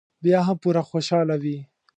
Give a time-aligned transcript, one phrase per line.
[0.23, 1.57] بیا به هم پوره خوشاله وي.